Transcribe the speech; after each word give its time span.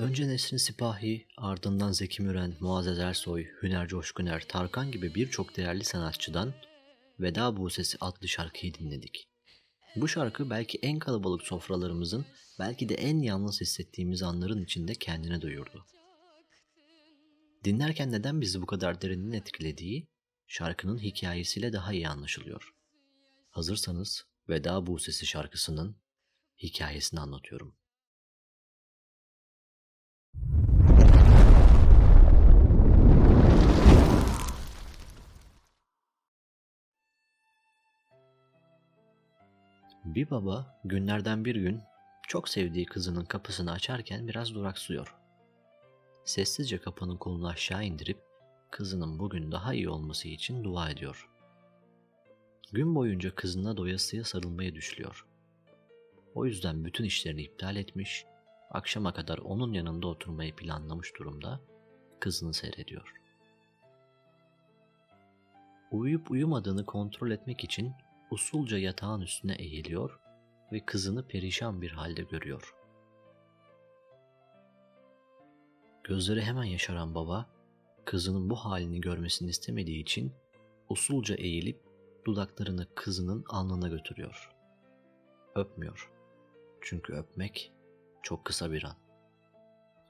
Önce 0.00 0.28
Nesrin 0.28 0.56
Sipahi, 0.56 1.26
ardından 1.36 1.92
Zeki 1.92 2.22
Müren, 2.22 2.56
Muazzez 2.60 2.98
Ersoy, 2.98 3.46
Hüner 3.62 3.88
Coşkuner, 3.88 4.48
Tarkan 4.48 4.92
gibi 4.92 5.14
birçok 5.14 5.56
değerli 5.56 5.84
sanatçıdan 5.84 6.54
Veda 7.20 7.56
Busesi 7.56 7.98
adlı 8.00 8.28
şarkıyı 8.28 8.74
dinledik. 8.74 9.28
Bu 9.96 10.08
şarkı 10.08 10.50
belki 10.50 10.78
en 10.82 10.98
kalabalık 10.98 11.42
sofralarımızın, 11.42 12.26
belki 12.58 12.88
de 12.88 12.94
en 12.94 13.18
yalnız 13.18 13.60
hissettiğimiz 13.60 14.22
anların 14.22 14.64
içinde 14.64 14.94
kendine 14.94 15.40
duyurdu. 15.40 15.86
Dinlerken 17.64 18.12
neden 18.12 18.40
bizi 18.40 18.62
bu 18.62 18.66
kadar 18.66 19.02
derinin 19.02 19.32
etkilediği, 19.32 20.08
şarkının 20.46 20.98
hikayesiyle 20.98 21.72
daha 21.72 21.92
iyi 21.92 22.08
anlaşılıyor. 22.08 22.74
Hazırsanız 23.50 24.26
Veda 24.48 24.86
Busesi 24.86 25.26
şarkısının 25.26 25.96
hikayesini 26.62 27.20
anlatıyorum. 27.20 27.79
Bir 40.04 40.30
baba 40.30 40.80
günlerden 40.84 41.44
bir 41.44 41.54
gün 41.54 41.82
çok 42.28 42.48
sevdiği 42.48 42.86
kızının 42.86 43.24
kapısını 43.24 43.72
açarken 43.72 44.28
biraz 44.28 44.54
duraksıyor. 44.54 45.14
Sessizce 46.24 46.78
kapının 46.78 47.16
kolunu 47.16 47.48
aşağı 47.48 47.84
indirip 47.84 48.18
kızının 48.70 49.18
bugün 49.18 49.52
daha 49.52 49.74
iyi 49.74 49.88
olması 49.88 50.28
için 50.28 50.64
dua 50.64 50.90
ediyor. 50.90 51.28
Gün 52.72 52.94
boyunca 52.94 53.34
kızına 53.34 53.76
doyasıya 53.76 54.24
sarılmayı 54.24 54.74
düşlüyor. 54.74 55.26
O 56.34 56.46
yüzden 56.46 56.84
bütün 56.84 57.04
işlerini 57.04 57.42
iptal 57.42 57.76
etmiş, 57.76 58.26
akşama 58.70 59.14
kadar 59.14 59.38
onun 59.38 59.72
yanında 59.72 60.06
oturmayı 60.06 60.56
planlamış 60.56 61.12
durumda 61.18 61.60
kızını 62.20 62.54
seyrediyor. 62.54 63.14
Uyuyup 65.90 66.30
uyumadığını 66.30 66.86
kontrol 66.86 67.30
etmek 67.30 67.64
için 67.64 67.92
usulca 68.30 68.78
yatağın 68.78 69.20
üstüne 69.20 69.54
eğiliyor 69.54 70.20
ve 70.72 70.84
kızını 70.86 71.26
perişan 71.26 71.82
bir 71.82 71.90
halde 71.90 72.22
görüyor. 72.22 72.74
Gözleri 76.04 76.42
hemen 76.42 76.64
yaşaran 76.64 77.14
baba, 77.14 77.46
kızının 78.04 78.50
bu 78.50 78.56
halini 78.56 79.00
görmesini 79.00 79.50
istemediği 79.50 80.02
için 80.02 80.32
usulca 80.88 81.34
eğilip 81.34 81.80
dudaklarını 82.24 82.86
kızının 82.94 83.44
alnına 83.48 83.88
götürüyor. 83.88 84.50
Öpmüyor. 85.54 86.12
Çünkü 86.80 87.12
öpmek 87.12 87.72
çok 88.22 88.44
kısa 88.44 88.72
bir 88.72 88.84
an. 88.84 88.96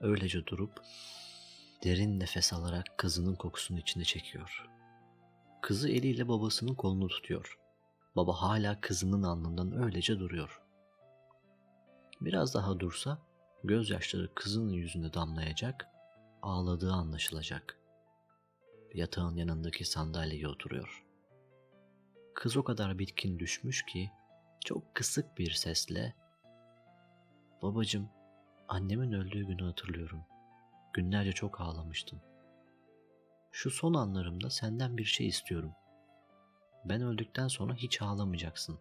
Öylece 0.00 0.46
durup 0.46 0.82
derin 1.84 2.20
nefes 2.20 2.52
alarak 2.52 2.84
kızının 2.96 3.34
kokusunu 3.34 3.78
içine 3.78 4.04
çekiyor. 4.04 4.66
Kızı 5.62 5.88
eliyle 5.88 6.28
babasının 6.28 6.74
kolunu 6.74 7.08
tutuyor. 7.08 7.58
Baba 8.16 8.32
hala 8.32 8.80
kızının 8.80 9.22
alnından 9.22 9.82
öylece 9.82 10.18
duruyor. 10.18 10.62
Biraz 12.20 12.54
daha 12.54 12.80
dursa 12.80 13.18
gözyaşları 13.64 14.34
kızının 14.34 14.72
yüzünde 14.72 15.14
damlayacak, 15.14 15.86
ağladığı 16.42 16.92
anlaşılacak. 16.92 17.78
Yatağın 18.94 19.36
yanındaki 19.36 19.84
sandalyeye 19.84 20.48
oturuyor. 20.48 21.06
Kız 22.34 22.56
o 22.56 22.64
kadar 22.64 22.98
bitkin 22.98 23.38
düşmüş 23.38 23.86
ki 23.86 24.10
çok 24.64 24.94
kısık 24.94 25.38
bir 25.38 25.50
sesle 25.50 26.14
Babacım, 27.62 28.08
annemin 28.68 29.12
öldüğü 29.12 29.46
günü 29.46 29.62
hatırlıyorum. 29.62 30.24
Günlerce 30.92 31.32
çok 31.32 31.60
ağlamıştım. 31.60 32.20
Şu 33.52 33.70
son 33.70 33.94
anlarımda 33.94 34.50
senden 34.50 34.96
bir 34.96 35.04
şey 35.04 35.26
istiyorum. 35.26 35.72
Ben 36.84 37.02
öldükten 37.02 37.48
sonra 37.48 37.74
hiç 37.74 38.02
ağlamayacaksın. 38.02 38.78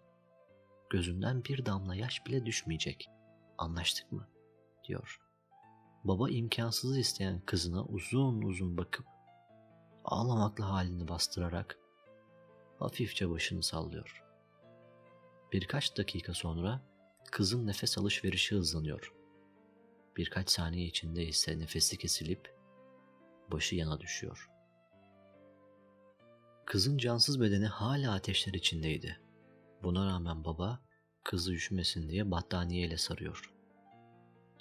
Gözünden 0.90 1.44
bir 1.44 1.66
damla 1.66 1.96
yaş 1.96 2.26
bile 2.26 2.46
düşmeyecek. 2.46 3.10
Anlaştık 3.58 4.12
mı? 4.12 4.28
diyor. 4.88 5.20
Baba 6.04 6.30
imkansızı 6.30 7.00
isteyen 7.00 7.42
kızına 7.46 7.84
uzun 7.84 8.42
uzun 8.42 8.78
bakıp 8.78 9.06
ağlamakla 10.06 10.70
halini 10.70 11.08
bastırarak 11.08 11.80
hafifçe 12.80 13.30
başını 13.30 13.64
sallıyor. 13.64 14.24
Birkaç 15.54 15.98
dakika 15.98 16.34
sonra 16.34 16.82
kızın 17.32 17.68
nefes 17.68 17.98
alışverişi 17.98 18.56
hızlanıyor. 18.56 19.14
Birkaç 20.18 20.50
saniye 20.50 20.86
içinde 20.86 21.26
ise 21.26 21.60
nefesi 21.60 21.98
kesilip 21.98 22.56
başı 23.52 23.76
yana 23.76 24.00
düşüyor. 24.00 24.50
Kızın 26.70 26.98
cansız 26.98 27.42
bedeni 27.42 27.66
hala 27.66 28.14
ateşler 28.14 28.54
içindeydi. 28.54 29.20
Buna 29.84 30.06
rağmen 30.06 30.46
baba 30.46 30.80
kızı 31.24 31.54
üşümesin 31.54 32.10
diye 32.10 32.32
battaniyeyle 32.32 32.98
sarıyor. 32.98 33.54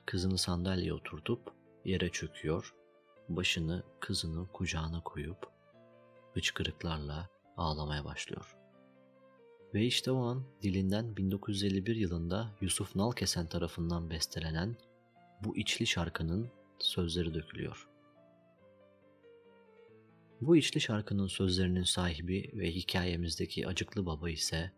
Kızını 0.07 0.39
sandalyeye 0.39 0.93
oturtup 0.93 1.53
yere 1.85 2.09
çöküyor, 2.09 2.75
başını 3.29 3.83
kızının 4.01 4.47
kucağına 4.47 5.03
koyup 5.03 5.53
hıçkırıklarla 6.35 7.29
ağlamaya 7.57 8.05
başlıyor. 8.05 8.57
Ve 9.75 9.85
işte 9.85 10.11
o 10.11 10.25
an 10.25 10.45
dilinden 10.63 11.17
1951 11.17 11.97
yılında 11.97 12.51
Yusuf 12.61 12.97
Nalkesen 12.97 13.47
tarafından 13.47 14.11
bestelenen 14.11 14.77
bu 15.45 15.57
içli 15.57 15.87
şarkının 15.87 16.51
sözleri 16.79 17.35
dökülüyor. 17.35 17.88
Bu 20.41 20.57
içli 20.57 20.81
şarkının 20.81 21.27
sözlerinin 21.27 21.83
sahibi 21.83 22.51
ve 22.55 22.71
hikayemizdeki 22.71 23.67
acıklı 23.67 24.07
baba 24.07 24.31
ise 24.31 24.73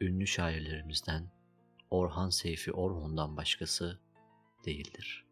ünlü 0.00 0.26
şairlerimizden 0.26 1.30
Orhan 1.90 2.30
Seyfi 2.30 2.72
Orhun'dan 2.72 3.36
başkası 3.36 3.98
değildir. 4.66 5.29